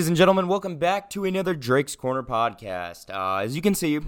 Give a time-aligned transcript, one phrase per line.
[0.00, 3.10] Ladies and gentlemen, welcome back to another Drake's Corner podcast.
[3.10, 4.00] Uh, as you can see,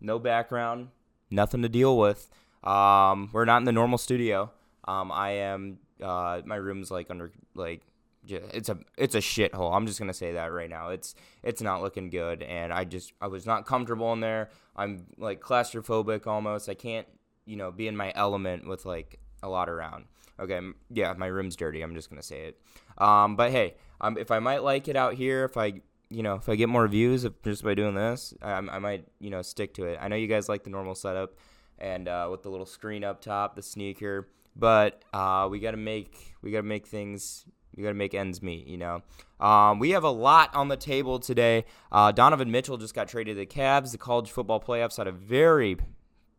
[0.00, 0.88] no background,
[1.30, 2.30] nothing to deal with.
[2.62, 4.50] Um, we're not in the normal studio.
[4.88, 5.80] Um, I am.
[6.02, 7.82] Uh, my room's like under like
[8.26, 9.76] it's a it's a shithole.
[9.76, 10.88] I'm just gonna say that right now.
[10.88, 14.48] It's it's not looking good, and I just I was not comfortable in there.
[14.74, 16.70] I'm like claustrophobic almost.
[16.70, 17.06] I can't
[17.44, 20.06] you know be in my element with like a lot around.
[20.40, 21.82] Okay, yeah, my room's dirty.
[21.82, 22.60] I'm just gonna say it.
[22.98, 25.80] Um, but hey, um, if I might like it out here, if I
[26.10, 29.30] you know if I get more views just by doing this, I, I might you
[29.30, 29.98] know stick to it.
[30.00, 31.34] I know you guys like the normal setup
[31.78, 36.34] and uh, with the little screen up top, the sneaker, but uh, we gotta make
[36.42, 37.44] we gotta make things.
[37.76, 39.02] We got to make ends meet, you know.
[39.40, 41.64] Um, we have a lot on the table today.
[41.90, 43.90] Uh, Donovan Mitchell just got traded to the Cavs.
[43.90, 45.76] The college football playoffs had a very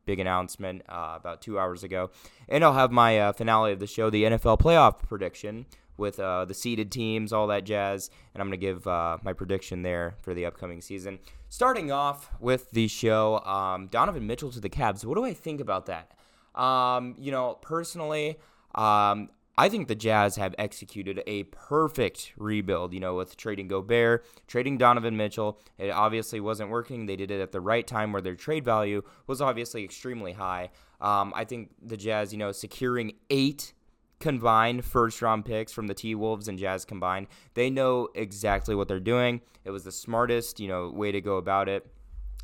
[0.06, 2.10] big announcement uh, about two hours ago.
[2.48, 5.66] And I'll have my uh, finale of the show, the NFL playoff prediction
[5.98, 8.10] with uh, the seeded teams, all that jazz.
[8.34, 11.20] And I'm going to give uh, my prediction there for the upcoming season.
[11.50, 15.06] Starting off with the show, um, Donovan Mitchell to the Cavs.
[15.06, 16.12] What do I think about that?
[16.60, 18.38] Um, you know, personally,
[18.74, 24.26] um, I think the Jazz have executed a perfect rebuild, you know, with trading Gobert,
[24.48, 25.60] trading Donovan Mitchell.
[25.78, 27.06] It obviously wasn't working.
[27.06, 30.72] They did it at the right time where their trade value was obviously extremely high.
[31.00, 33.74] Um, I think the Jazz, you know, securing eight
[34.20, 38.90] combined first round picks from the T Wolves and Jazz combined, they know exactly what
[38.90, 39.40] they're doing.
[39.64, 41.88] It was the smartest, you know, way to go about it.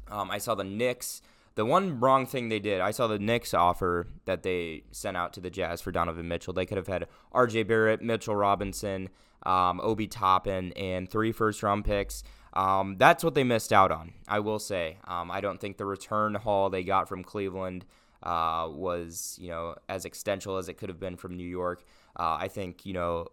[0.09, 1.21] Um, I saw the Knicks
[1.55, 5.33] the one wrong thing they did, I saw the Knicks offer that they sent out
[5.33, 6.53] to the Jazz for Donovan Mitchell.
[6.53, 7.63] They could have had R.J.
[7.63, 9.09] Barrett, Mitchell Robinson,
[9.43, 12.23] um, Obi Toppin, and three first round picks.
[12.53, 14.97] Um, that's what they missed out on, I will say.
[15.05, 17.85] Um, I don't think the return haul they got from Cleveland
[18.23, 21.83] uh, was, you know, as extensive as it could have been from New York.
[22.17, 23.27] Uh, I think, you know,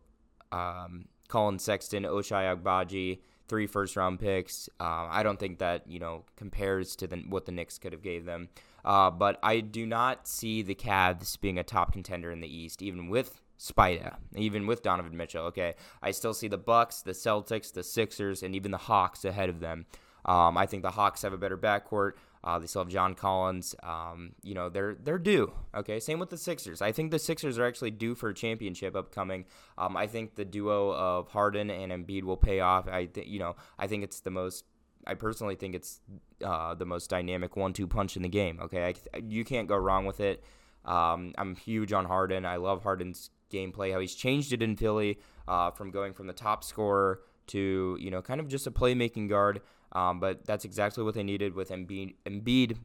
[0.52, 4.68] um, Collin Sexton, Ochai Agbaji, three first round picks.
[4.78, 8.02] Uh, I don't think that you know compares to the, what the Knicks could have
[8.02, 8.48] gave them.
[8.84, 12.80] Uh, but I do not see the Cavs being a top contender in the East,
[12.80, 15.44] even with Spida, even with Donovan Mitchell.
[15.46, 19.48] Okay, I still see the Bucks, the Celtics, the Sixers, and even the Hawks ahead
[19.48, 19.86] of them.
[20.24, 22.12] Um, I think the Hawks have a better backcourt.
[22.48, 23.74] Uh, they still have John Collins.
[23.82, 25.52] Um, you know, they're they're due.
[25.74, 26.80] Okay, same with the Sixers.
[26.80, 29.44] I think the Sixers are actually due for a championship upcoming.
[29.76, 32.88] Um, I think the duo of Harden and Embiid will pay off.
[32.88, 34.64] I th- you know, I think it's the most.
[35.06, 36.00] I personally think it's
[36.42, 38.60] uh, the most dynamic one-two punch in the game.
[38.62, 40.42] Okay, I, you can't go wrong with it.
[40.86, 42.46] Um, I'm huge on Harden.
[42.46, 43.92] I love Harden's gameplay.
[43.92, 48.10] How he's changed it in Philly uh, from going from the top scorer to you
[48.10, 49.60] know kind of just a playmaking guard.
[49.92, 52.76] Um, but that's exactly what they needed with Embiid, Embiid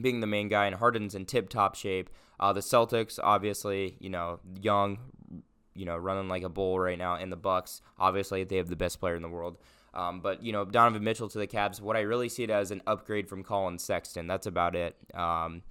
[0.00, 2.10] being the main guy and Harden's in tip-top shape.
[2.38, 4.98] Uh, the Celtics, obviously, you know, young,
[5.74, 7.14] you know, running like a bull right now.
[7.14, 9.58] And the Bucks, obviously, they have the best player in the world.
[9.92, 11.80] Um, but you know, Donovan Mitchell to the Cavs.
[11.80, 14.26] What I really see it as an upgrade from Collin Sexton.
[14.26, 14.96] That's about it.
[15.14, 15.62] Um,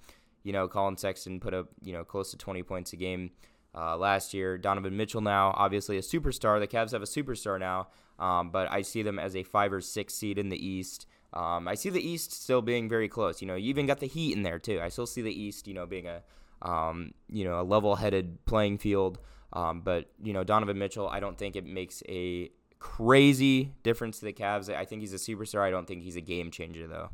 [0.42, 3.30] you know, Collin Sexton put up you know close to 20 points a game
[3.74, 4.58] uh, last year.
[4.58, 6.58] Donovan Mitchell now, obviously a superstar.
[6.58, 7.88] The Cavs have a superstar now,
[8.18, 11.06] um, but I see them as a five or six seed in the East.
[11.32, 13.40] Um, I see the East still being very close.
[13.40, 14.80] You know, you even got the Heat in there too.
[14.80, 16.22] I still see the East, you know, being a
[16.62, 19.18] um, you know a level-headed playing field.
[19.52, 24.24] Um, but you know, Donovan Mitchell, I don't think it makes a crazy difference to
[24.24, 24.74] the Cavs.
[24.74, 25.60] I think he's a superstar.
[25.60, 27.10] I don't think he's a game changer though.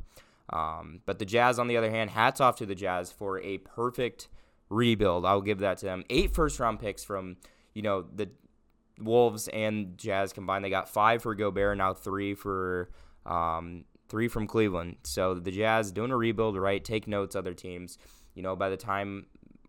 [0.50, 3.59] Um, but the Jazz, on the other hand, hats off to the Jazz for a
[3.59, 4.28] perfect
[4.69, 5.25] rebuild.
[5.25, 6.04] I'll give that to them.
[6.10, 7.37] Eight first round picks from,
[7.75, 8.31] you know, the
[8.99, 10.65] Wolves and Jazz combined.
[10.65, 12.91] They got five for Gobert, now three for
[13.25, 14.97] um, three from Cleveland.
[15.03, 16.82] So the Jazz doing a rebuild, right?
[16.84, 17.99] Take notes, other teams.
[18.34, 19.27] You know, by the time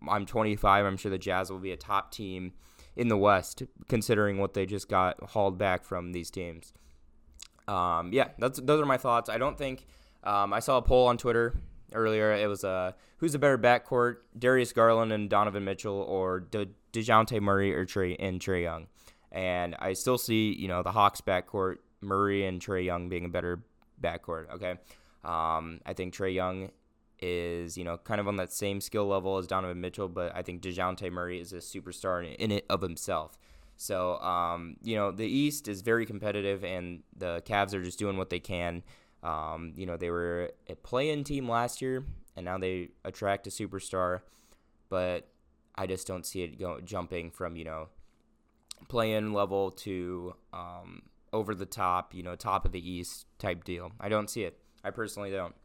[0.08, 2.54] I'm 25, I'm sure the Jazz will be a top team
[2.96, 6.74] in the West, considering what they just got hauled back from these teams.
[7.68, 9.30] Um, yeah, that's those are my thoughts.
[9.30, 9.86] I don't think
[10.24, 11.54] um, I saw a poll on Twitter
[11.94, 12.34] earlier.
[12.34, 17.40] It was uh, who's a better backcourt, Darius Garland and Donovan Mitchell, or De- Dejounte
[17.42, 18.88] Murray or Trae and Trae Young.
[19.32, 23.30] And I still see you know the Hawks backcourt, Murray and Trae Young being a
[23.30, 23.64] better
[24.02, 24.52] backcourt.
[24.56, 24.72] Okay,
[25.24, 26.72] um, I think Trae Young
[27.20, 30.42] is you know kind of on that same skill level as Donovan Mitchell, but I
[30.42, 33.38] think Dejounte Murray is a superstar in it of himself.
[33.76, 38.18] So um, you know the East is very competitive, and the Cavs are just doing
[38.18, 38.84] what they can.
[39.24, 42.06] Um, you know, they were a play-in team last year,
[42.36, 44.22] and now they attract a superstar,
[44.90, 45.28] but
[45.76, 47.90] I just don't see it go, jumping from you know
[48.88, 51.04] play-in level to um,
[51.34, 53.92] over the top, you know, top of the East type deal.
[54.00, 54.58] I don't see it.
[54.84, 55.56] I personally don't.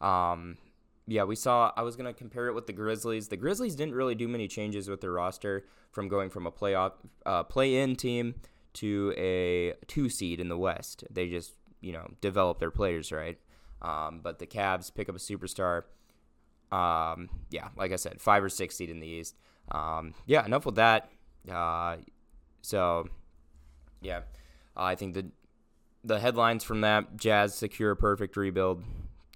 [0.00, 0.58] Um,
[1.06, 1.72] yeah, we saw.
[1.76, 3.28] I was gonna compare it with the Grizzlies.
[3.28, 6.92] The Grizzlies didn't really do many changes with their roster from going from a playoff
[7.24, 8.34] uh, play-in team
[8.74, 11.04] to a two seed in the West.
[11.10, 11.54] They just
[11.86, 13.38] you know develop their players right.
[13.80, 15.84] Um, but the Cavs pick up a superstar.
[16.72, 19.36] Um, yeah, like I said, five or six seed in the East.
[19.70, 21.10] Um, yeah, enough with that.
[21.50, 21.98] Uh,
[22.62, 23.08] so,
[24.00, 24.22] yeah,
[24.76, 25.26] I think the
[26.02, 28.82] the headlines from that: Jazz secure perfect rebuild,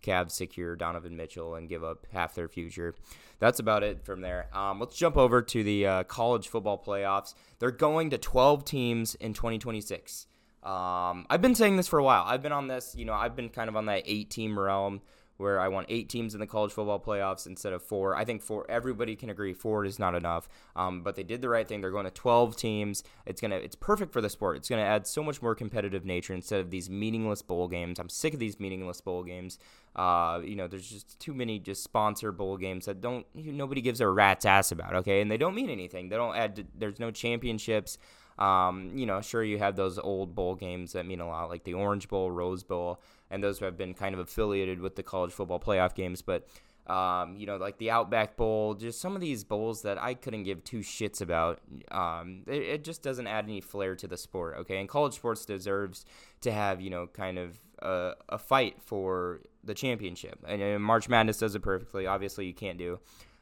[0.02, 2.96] Cavs secure Donovan Mitchell and give up half their future.
[3.38, 4.48] That's about it from there.
[4.52, 7.34] Um, let's jump over to the uh, college football playoffs.
[7.60, 10.26] They're going to 12 teams in 2026.
[10.62, 12.24] Um, I've been saying this for a while.
[12.26, 15.00] I've been on this, you know, I've been kind of on that eight team realm
[15.40, 18.14] where I want eight teams in the college football playoffs instead of four.
[18.14, 18.70] I think four.
[18.70, 20.48] Everybody can agree four is not enough.
[20.76, 21.80] Um, but they did the right thing.
[21.80, 23.02] They're going to 12 teams.
[23.26, 23.56] It's gonna.
[23.56, 24.58] It's perfect for the sport.
[24.58, 27.98] It's gonna add so much more competitive nature instead of these meaningless bowl games.
[27.98, 29.58] I'm sick of these meaningless bowl games.
[29.96, 33.26] Uh, you know, there's just too many just sponsor bowl games that don't.
[33.34, 34.94] You, nobody gives a rat's ass about.
[34.96, 36.10] Okay, and they don't mean anything.
[36.10, 36.66] They don't add.
[36.78, 37.98] There's no championships.
[38.40, 41.64] Um, you know, sure you have those old bowl games that mean a lot, like
[41.64, 43.00] the Orange Bowl, Rose Bowl,
[43.30, 46.22] and those have been kind of affiliated with the college football playoff games.
[46.22, 46.48] But
[46.86, 50.44] um, you know, like the Outback Bowl, just some of these bowls that I couldn't
[50.44, 51.60] give two shits about.
[51.90, 54.56] Um, it, it, just doesn't add any flair to the sport.
[54.60, 56.04] Okay, and college sports deserves
[56.40, 60.38] to have you know kind of a, a fight for the championship.
[60.48, 62.06] And, and March Madness does it perfectly.
[62.06, 62.98] Obviously, you can't do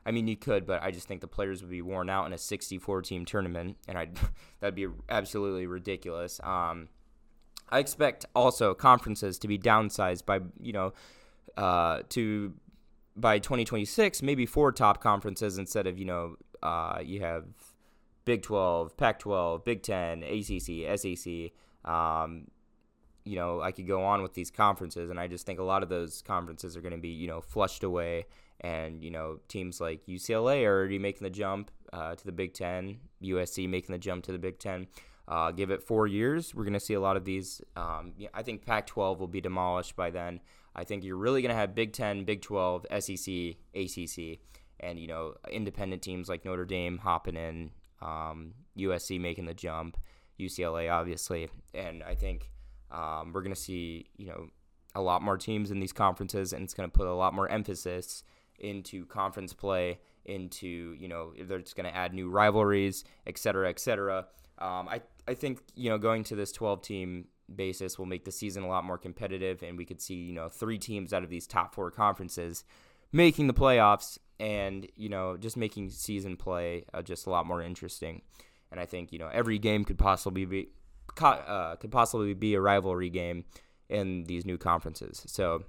[0.06, 2.32] I mean, you could, but I just think the players would be worn out in
[2.32, 4.18] a 64 team tournament, and I'd
[4.60, 6.40] that'd be absolutely ridiculous.
[6.42, 6.88] Um,
[7.70, 10.92] I expect also conferences to be downsized by you know
[11.56, 12.54] uh, to
[13.16, 17.44] by 2026, maybe four top conferences instead of you know uh, you have
[18.24, 21.52] Big 12, Pac 12, Big 10, ACC, SEC.
[21.84, 22.48] Um,
[23.28, 25.82] you know, I could go on with these conferences, and I just think a lot
[25.82, 28.26] of those conferences are going to be, you know, flushed away
[28.60, 32.54] and you know teams like UCLA are already making the jump uh, to the Big
[32.54, 34.86] Ten, USC making the jump to the Big Ten.
[35.26, 37.60] Uh, give it four years, we're going to see a lot of these.
[37.76, 40.40] Um, I think Pac-12 will be demolished by then.
[40.74, 43.34] I think you're really going to have Big Ten, Big 12, SEC,
[43.74, 44.38] ACC,
[44.80, 47.70] and you know independent teams like Notre Dame hopping in,
[48.00, 49.98] um, USC making the jump,
[50.40, 52.50] UCLA obviously, and I think
[52.90, 54.48] um, we're going to see you know
[54.94, 57.48] a lot more teams in these conferences, and it's going to put a lot more
[57.48, 58.24] emphasis
[58.58, 63.68] into conference play, into you know they're just going to add new rivalries, et cetera,
[63.68, 64.26] et cetera.
[64.58, 68.32] Um, I I think you know going to this 12 team basis will make the
[68.32, 71.30] season a lot more competitive, and we could see you know three teams out of
[71.30, 72.64] these top four conferences
[73.12, 77.62] making the playoffs, and you know just making season play uh, just a lot more
[77.62, 78.22] interesting.
[78.70, 80.68] And I think you know every game could possibly be
[81.22, 83.44] uh, could possibly be a rivalry game
[83.88, 85.24] in these new conferences.
[85.26, 85.64] So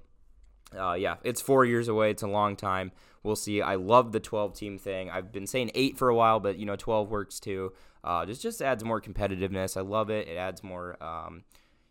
[0.78, 2.10] uh, yeah, it's four years away.
[2.10, 2.92] It's a long time.
[3.22, 3.60] We'll see.
[3.60, 5.10] I love the 12 team thing.
[5.10, 7.72] I've been saying eight for a while, but you know, 12 works too.
[8.02, 9.76] Uh, just just adds more competitiveness.
[9.76, 10.28] I love it.
[10.28, 11.02] It adds more.
[11.02, 11.44] Um,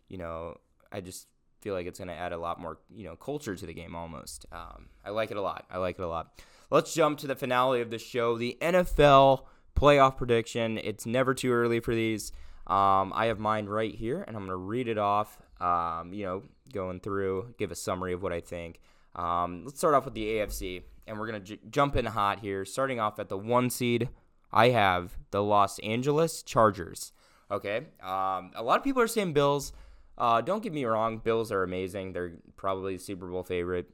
[0.08, 0.56] you know,
[0.90, 1.28] I just
[1.60, 2.78] feel like it's going to add a lot more.
[2.92, 4.46] You know, culture to the game almost.
[4.50, 5.66] Um, I like it a lot.
[5.70, 6.40] I like it a lot.
[6.70, 8.36] Let's jump to the finale of the show.
[8.36, 9.44] The NFL
[9.76, 10.78] playoff prediction.
[10.78, 12.32] It's never too early for these.
[12.70, 15.38] Um, I have mine right here, and I'm going to read it off.
[15.60, 18.80] Um, you know, going through, give a summary of what I think.
[19.16, 22.38] Um, let's start off with the AFC, and we're going to j- jump in hot
[22.38, 22.64] here.
[22.64, 24.08] Starting off at the one seed,
[24.52, 27.12] I have the Los Angeles Chargers.
[27.50, 27.78] Okay.
[28.02, 29.72] Um, a lot of people are saying Bills.
[30.16, 32.12] Uh, don't get me wrong, Bills are amazing.
[32.12, 33.90] They're probably the Super Bowl favorite.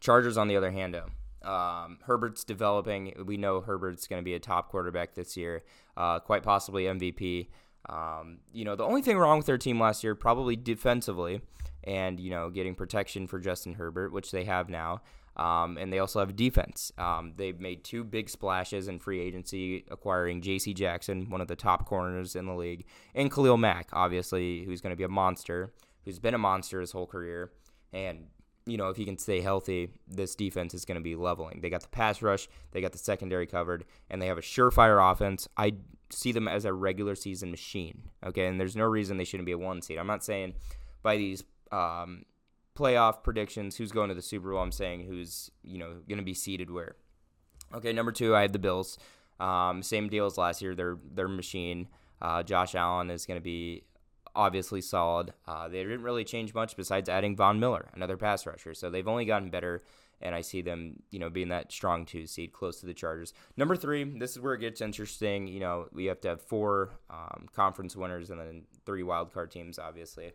[0.00, 1.48] Chargers, on the other hand, though.
[1.48, 3.12] Um, Herbert's developing.
[3.24, 5.62] We know Herbert's going to be a top quarterback this year,
[5.96, 7.48] uh, quite possibly MVP.
[7.88, 11.40] Um, you know, the only thing wrong with their team last year, probably defensively,
[11.84, 15.02] and you know, getting protection for Justin Herbert, which they have now.
[15.36, 16.92] Um, and they also have defense.
[16.98, 20.74] Um, they've made two big splashes in free agency, acquiring J.C.
[20.74, 22.84] Jackson, one of the top corners in the league,
[23.14, 25.72] and Khalil Mack, obviously, who's going to be a monster,
[26.04, 27.50] who's been a monster his whole career.
[27.94, 28.26] And
[28.66, 31.60] you know, if he can stay healthy, this defense is going to be leveling.
[31.60, 35.12] They got the pass rush, they got the secondary covered, and they have a surefire
[35.12, 35.48] offense.
[35.56, 35.74] I
[36.10, 38.10] see them as a regular season machine.
[38.24, 39.98] Okay, and there's no reason they shouldn't be a one seed.
[39.98, 40.54] I'm not saying
[41.02, 42.24] by these um,
[42.76, 44.60] playoff predictions who's going to the Super Bowl.
[44.60, 46.96] I'm saying who's you know going to be seeded where.
[47.74, 48.98] Okay, number two, I have the Bills.
[49.40, 50.74] Um, same deal as last year.
[50.74, 51.88] They're they're machine.
[52.20, 53.82] Uh, Josh Allen is going to be
[54.34, 55.32] obviously solid.
[55.46, 58.74] Uh, they didn't really change much besides adding Von Miller, another pass rusher.
[58.74, 59.82] So they've only gotten better
[60.22, 63.34] and I see them, you know, being that strong two seed close to the Chargers.
[63.56, 65.48] Number three, this is where it gets interesting.
[65.48, 69.50] You know, we have to have four um, conference winners and then three wild card
[69.50, 70.32] teams, obviously.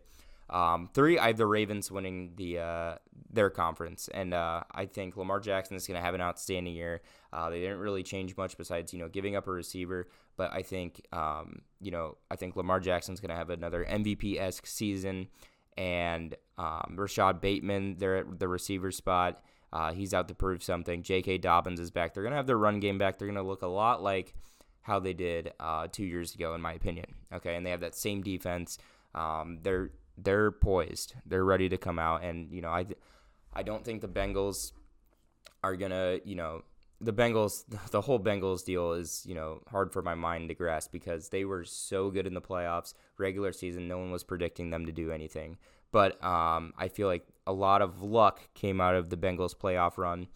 [0.50, 2.94] Um, three, I have the Ravens winning the uh,
[3.30, 7.02] their conference, and uh, I think Lamar Jackson is going to have an outstanding year.
[7.32, 10.62] Uh, they didn't really change much besides you know giving up a receiver, but I
[10.62, 15.28] think um, you know I think Lamar Jackson's going to have another MVP esque season,
[15.76, 19.42] and um, Rashod Bateman, they're at the receiver spot.
[19.70, 21.02] Uh, he's out to prove something.
[21.02, 21.38] J.K.
[21.38, 22.14] Dobbins is back.
[22.14, 23.18] They're going to have their run game back.
[23.18, 24.34] They're going to look a lot like
[24.80, 27.04] how they did uh, two years ago, in my opinion.
[27.34, 28.78] Okay, and they have that same defense.
[29.14, 29.90] Um, they're
[30.22, 31.14] they're poised.
[31.26, 32.86] They're ready to come out, and you know I
[33.52, 34.72] I don't think the Bengals
[35.62, 36.62] are gonna you know
[37.00, 40.92] the Bengals the whole Bengals deal is you know hard for my mind to grasp
[40.92, 43.88] because they were so good in the playoffs regular season.
[43.88, 45.58] No one was predicting them to do anything,
[45.92, 49.96] but um, I feel like a lot of luck came out of the Bengals playoff
[49.96, 50.28] run,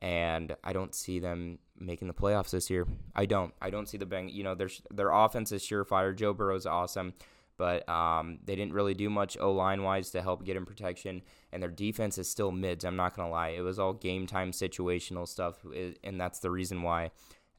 [0.00, 2.86] and I don't see them making the playoffs this year.
[3.16, 3.52] I don't.
[3.60, 4.32] I don't see the Beng.
[4.32, 6.14] You know, their their offense is surefire.
[6.14, 7.14] Joe Burrow's awesome,
[7.60, 11.20] but um, they didn't really do much O line wise to help get him protection,
[11.52, 12.86] and their defense is still mids.
[12.86, 13.50] I'm not gonna lie.
[13.50, 15.56] It was all game time situational stuff,
[16.02, 17.10] and that's the reason why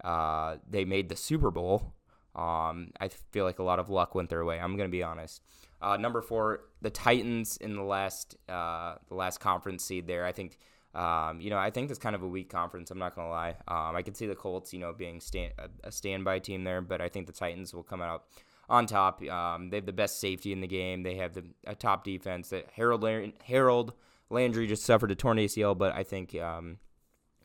[0.03, 1.93] uh, they made the Super Bowl.
[2.35, 4.59] Um, I feel like a lot of luck went their way.
[4.59, 5.43] I'm gonna be honest.
[5.79, 10.25] Uh, number four, the Titans in the last uh, the last conference seed there.
[10.25, 10.57] I think
[10.95, 12.89] um, you know I think that's kind of a weak conference.
[12.89, 13.55] I'm not gonna lie.
[13.67, 15.53] Um, I could see the Colts, you know, being stand,
[15.83, 18.23] a standby team there, but I think the Titans will come out
[18.69, 19.21] on top.
[19.27, 21.03] Um, they have the best safety in the game.
[21.03, 22.49] They have the a top defense.
[22.49, 23.05] That Harold
[23.45, 23.93] Harold
[24.29, 26.77] Landry just suffered a torn ACL, but I think um,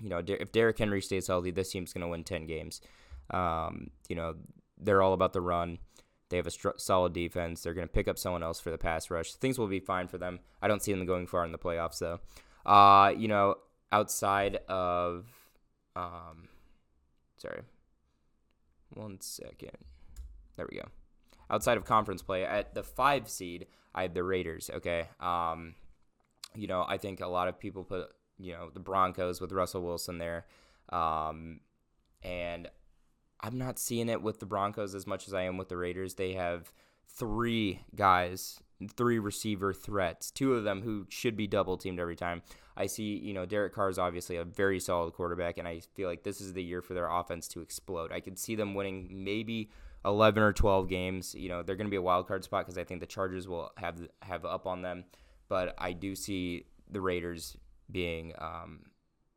[0.01, 2.81] you know if Derrick Henry stays healthy, this team's gonna win ten games.
[3.31, 4.35] Um, you know
[4.79, 5.79] they're all about the run.
[6.29, 7.63] They have a str- solid defense.
[7.63, 9.35] They're going to pick up someone else for the pass rush.
[9.35, 10.41] Things will be fine for them.
[10.61, 12.21] I don't see them going far in the playoffs, though.
[12.69, 13.57] Uh, you know,
[13.93, 15.27] outside of,
[15.95, 16.49] um,
[17.39, 17.63] sorry,
[18.91, 19.77] one second.
[20.57, 20.89] There we go.
[21.51, 24.71] Outside of conference play, at the five seed, I have the Raiders.
[24.75, 25.09] Okay.
[25.21, 25.75] Um,
[26.55, 29.83] you know, I think a lot of people put, you know, the Broncos with Russell
[29.83, 30.47] Wilson there.
[30.91, 31.61] Um,
[32.23, 32.69] and
[33.41, 36.15] I'm not seeing it with the Broncos as much as I am with the Raiders.
[36.15, 36.73] They have
[37.09, 38.61] three guys,
[38.97, 42.43] three receiver threats, two of them who should be double teamed every time.
[42.77, 46.09] I see, you know, Derek Carr is obviously a very solid quarterback, and I feel
[46.09, 48.13] like this is the year for their offense to explode.
[48.13, 49.71] I could see them winning maybe
[50.07, 51.35] 11 or 12 games.
[51.35, 53.49] You know, they're going to be a wild card spot because I think the Chargers
[53.49, 55.05] will have have up on them,
[55.49, 57.57] but I do see the Raiders
[57.91, 58.85] being um,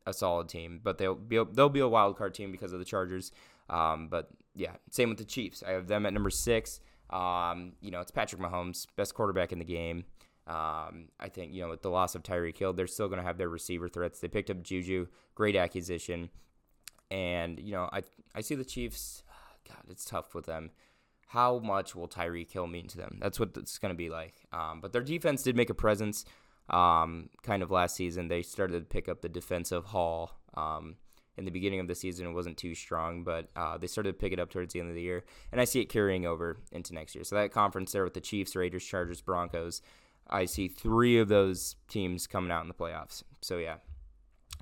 [0.06, 2.84] a solid team, but they'll be they'll be a wild card team because of the
[2.84, 3.32] Chargers.
[3.68, 5.62] Um, but yeah, same with the Chiefs.
[5.66, 6.80] I have them at number six.
[7.10, 10.04] Um, you know, it's Patrick Mahomes, best quarterback in the game.
[10.46, 13.26] Um, I think you know with the loss of Tyreek Hill, they're still going to
[13.26, 14.20] have their receiver threats.
[14.20, 16.30] They picked up Juju, great acquisition,
[17.10, 18.02] and you know I
[18.34, 19.22] I see the Chiefs.
[19.70, 20.70] God, it's tough with them.
[21.28, 23.18] How much will Tyreek Hill mean to them?
[23.20, 24.34] That's what it's going to be like.
[24.52, 26.24] Um, but their defense did make a presence.
[26.68, 30.32] Um, kind of last season, they started to pick up the defensive haul.
[30.54, 30.96] Um,
[31.36, 34.18] in the beginning of the season it wasn't too strong, but uh, they started to
[34.18, 36.58] pick it up towards the end of the year, and I see it carrying over
[36.70, 37.24] into next year.
[37.24, 39.80] So that conference there with the Chiefs, Raiders, Chargers, Broncos,
[40.28, 43.22] I see three of those teams coming out in the playoffs.
[43.40, 43.76] So yeah,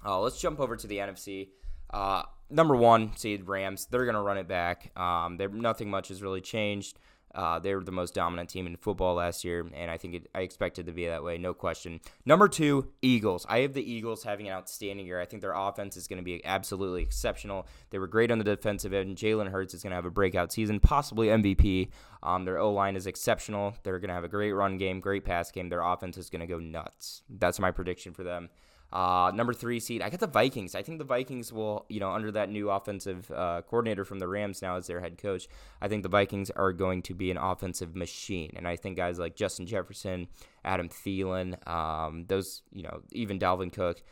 [0.04, 1.48] uh, let's jump over to the NFC.
[1.90, 4.90] Uh, number one seed Rams, they're gonna run it back.
[4.98, 6.98] Um, nothing much has really changed.
[7.34, 10.28] Uh, they were the most dominant team in football last year, and I think it,
[10.34, 12.00] I expected to be that way, no question.
[12.24, 13.44] Number two, Eagles.
[13.48, 15.20] I have the Eagles having an outstanding year.
[15.20, 17.66] I think their offense is going to be absolutely exceptional.
[17.90, 19.16] They were great on the defensive end.
[19.16, 21.90] Jalen Hurts is going to have a breakout season, possibly MVP.
[22.22, 23.74] Um, their O line is exceptional.
[23.82, 25.68] They're going to have a great run game, great pass game.
[25.68, 27.22] Their offense is going to go nuts.
[27.28, 28.48] That's my prediction for them.
[28.90, 30.74] Uh, number three seed, I got the Vikings.
[30.74, 34.28] I think the Vikings will, you know, under that new offensive uh, coordinator from the
[34.28, 35.46] Rams now as their head coach,
[35.82, 38.52] I think the Vikings are going to be an offensive machine.
[38.56, 40.28] And I think guys like Justin Jefferson,
[40.64, 44.02] Adam Thielen, um, those, you know, even Dalvin Cook,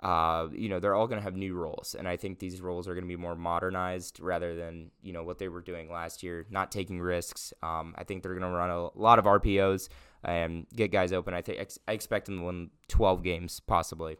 [0.00, 1.94] uh, you know, they're all going to have new roles.
[1.96, 5.22] And I think these roles are going to be more modernized rather than, you know,
[5.22, 7.54] what they were doing last year, not taking risks.
[7.62, 9.88] Um, I think they're going to run a lot of RPOs
[10.24, 11.34] and get guys open.
[11.34, 14.16] I think I expect them to win 12 games possibly.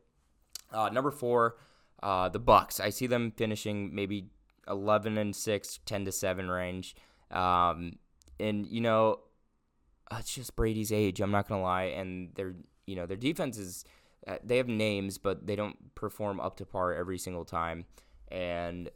[0.72, 1.56] Uh, number four,
[2.02, 2.80] uh, the Bucs.
[2.80, 4.30] I see them finishing maybe
[4.68, 6.96] 11 and 6, 10 to 7 range.
[7.30, 7.98] Um,
[8.38, 9.20] and you know,
[10.10, 11.20] uh, it's just Brady's age.
[11.20, 12.54] I'm not gonna lie, and their
[12.86, 13.84] you know their defense is
[14.26, 17.86] uh, they have names, but they don't perform up to par every single time.
[18.28, 18.90] And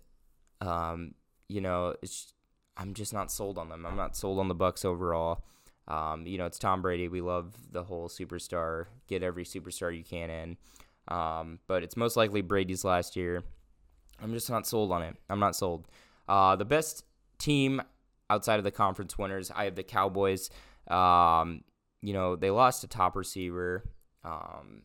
[0.61, 1.15] um,
[1.49, 2.33] you know, it's
[2.77, 3.87] I'm just not sold on them.
[3.87, 5.45] I'm not sold on the Bucs overall.
[5.89, 7.09] Um, you know, it's Tom Brady.
[7.09, 8.87] We love the whole superstar.
[9.09, 10.57] Get every superstar you can in.
[11.09, 13.43] Um, but it's most likely Brady's last year.
[14.23, 15.17] I'm just not sold on it.
[15.31, 15.89] I'm not sold.
[16.29, 17.05] Uh, the best
[17.39, 17.81] team
[18.29, 20.51] outside of the conference winners, I have the Cowboys.
[20.89, 21.63] Um,
[22.03, 23.83] you know, they lost a top receiver
[24.25, 24.83] um,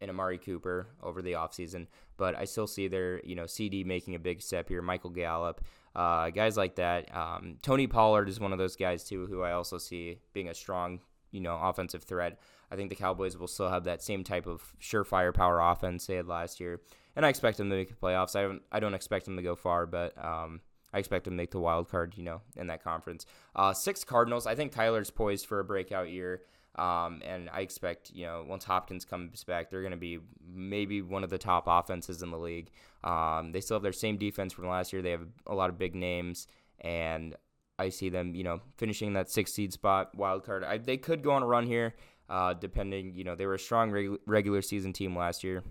[0.00, 1.86] in Amari Cooper over the offseason,
[2.18, 5.64] but I still see their, you know, CeeDee making a big step here, Michael Gallup,
[5.94, 7.14] uh, guys like that.
[7.14, 10.54] Um, Tony Pollard is one of those guys, too, who I also see being a
[10.54, 12.38] strong, you know, offensive threat.
[12.70, 16.16] I think the Cowboys will still have that same type of surefire power offense they
[16.16, 16.80] had last year,
[17.14, 18.34] and I expect them to make the playoffs.
[18.34, 20.60] I don't, I don't expect them to go far, but um,
[20.92, 23.26] I expect them to make the wild card, you know, in that conference.
[23.54, 24.46] Uh, six Cardinals.
[24.46, 26.42] I think Kyler's poised for a breakout year.
[26.76, 30.18] Um, and I expect, you know, once Hopkins comes back, they're going to be
[30.52, 32.70] maybe one of the top offenses in the league.
[33.04, 35.00] Um, they still have their same defense from last year.
[35.00, 36.48] They have a lot of big names,
[36.80, 37.36] and
[37.78, 40.64] I see them, you know, finishing that six seed spot, wild card.
[40.64, 41.94] I, they could go on a run here,
[42.28, 43.14] uh, depending.
[43.14, 45.62] You know, they were a strong reg- regular season team last year,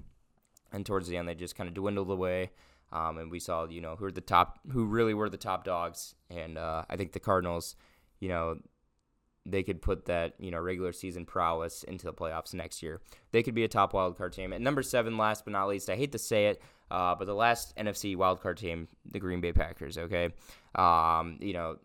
[0.72, 2.51] and towards the end, they just kind of dwindled away.
[2.93, 5.65] Um, and we saw, you know, who are the top, who really were the top
[5.65, 6.13] dogs.
[6.29, 7.75] And uh, I think the Cardinals,
[8.19, 8.57] you know,
[9.45, 13.01] they could put that, you know, regular season prowess into the playoffs next year.
[13.31, 14.53] They could be a top wild card team.
[14.53, 17.35] At number seven, last but not least, I hate to say it, uh, but the
[17.35, 19.97] last NFC wild card team, the Green Bay Packers.
[19.97, 20.29] Okay,
[20.75, 21.77] um, you know,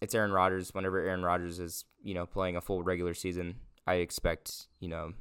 [0.00, 0.72] it's Aaron Rodgers.
[0.72, 5.12] Whenever Aaron Rodgers is, you know, playing a full regular season, I expect, you know,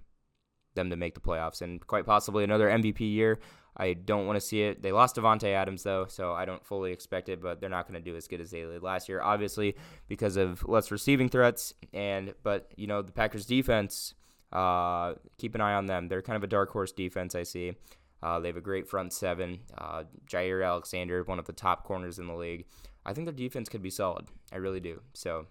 [0.75, 3.39] them to make the playoffs and quite possibly another MVP year.
[3.77, 4.81] I don't want to see it.
[4.81, 7.41] They lost Davante Adams though, so I don't fully expect it.
[7.41, 9.75] But they're not going to do as good as they did last year, obviously
[10.07, 11.73] because of less receiving threats.
[11.93, 14.13] And but you know the Packers defense,
[14.51, 16.07] uh, keep an eye on them.
[16.07, 17.35] They're kind of a dark horse defense.
[17.35, 17.73] I see.
[18.21, 19.59] Uh, they have a great front seven.
[19.77, 22.65] Uh, Jaire Alexander, one of the top corners in the league.
[23.05, 24.27] I think their defense could be solid.
[24.51, 25.01] I really do.
[25.13, 25.47] So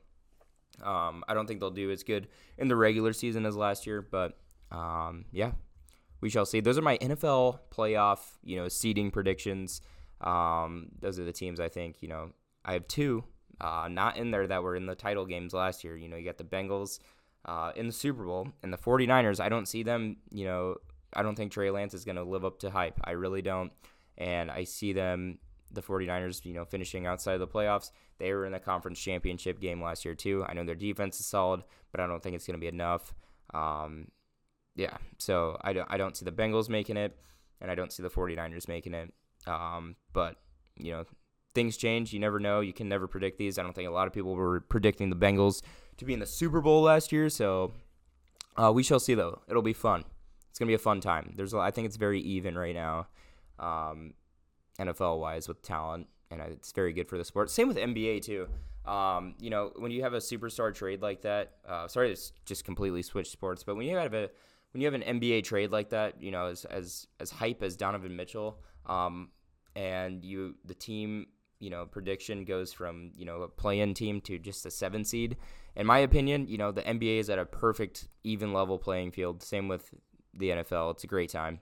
[0.83, 4.03] um, I don't think they'll do as good in the regular season as last year,
[4.03, 4.39] but
[4.71, 5.53] um, yeah,
[6.21, 6.61] we shall see.
[6.61, 9.81] Those are my NFL playoff, you know, seeding predictions.
[10.21, 11.97] Um, those are the teams I think.
[12.01, 12.31] You know,
[12.65, 13.25] I have two
[13.61, 15.97] uh, not in there that were in the title games last year.
[15.97, 17.01] You know, you got the Bengals
[17.45, 19.41] uh, in the Super Bowl and the 49ers.
[19.41, 20.17] I don't see them.
[20.31, 20.77] You know,
[21.13, 23.01] I don't think Trey Lance is going to live up to hype.
[23.05, 23.73] I really don't.
[24.17, 25.39] And I see them,
[25.73, 27.91] the 49ers, you know, finishing outside of the playoffs.
[28.19, 30.45] They were in the conference championship game last year, too.
[30.49, 33.15] I know their defense is solid, but I don't think it's going to be enough.
[33.55, 34.09] Um,
[34.79, 37.19] yeah, so I don't I don't see the Bengals making it,
[37.61, 39.13] and I don't see the 49ers making it.
[39.45, 40.37] Um, but
[40.77, 41.05] you know,
[41.53, 42.13] things change.
[42.13, 42.61] You never know.
[42.61, 43.59] You can never predict these.
[43.59, 45.63] I don't think a lot of people were predicting the Bengals
[45.97, 47.29] to be in the Super Bowl last year.
[47.29, 47.73] So
[48.57, 49.43] uh, we shall see though.
[49.49, 50.05] It'll be fun.
[50.49, 51.35] It's gonna be a fun time.
[51.37, 53.09] There's I think it's very even right now,
[53.59, 54.15] um,
[54.79, 57.51] NFL wise with talent, and it's very good for the sport.
[57.51, 58.47] Same with NBA too.
[58.87, 62.65] Um, you know, when you have a superstar trade like that, uh, sorry to just
[62.65, 64.31] completely switch sports, but when you have a
[64.73, 67.77] when you have an NBA trade like that, you know, as as as hype as
[67.77, 69.31] Donovan Mitchell, um,
[69.75, 71.27] and you the team,
[71.61, 75.37] you know, prediction goes from you know a play-in team to just a seven seed.
[75.77, 79.43] In my opinion, you know, the NBA is at a perfect even level playing field.
[79.43, 79.95] Same with
[80.35, 80.93] the NFL.
[80.93, 81.61] It's a great time.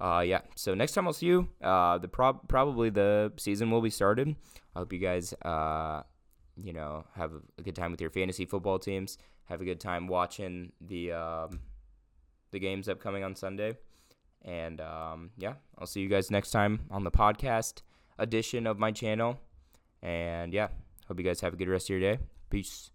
[0.00, 0.40] Uh, yeah.
[0.54, 4.36] So next time I'll see you, uh, the prob- probably the season will be started.
[4.74, 6.02] I hope you guys, uh,
[6.62, 9.16] you know, have a good time with your fantasy football teams.
[9.44, 11.12] Have a good time watching the.
[11.12, 11.60] Um,
[12.56, 13.76] the games upcoming on Sunday.
[14.42, 17.82] And um, yeah, I'll see you guys next time on the podcast
[18.18, 19.38] edition of my channel.
[20.02, 20.68] And yeah,
[21.06, 22.22] hope you guys have a good rest of your day.
[22.48, 22.90] Peace.